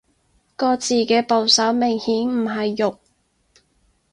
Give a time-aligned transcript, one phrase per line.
[0.55, 2.97] 個字嘅部首明顯唔係肉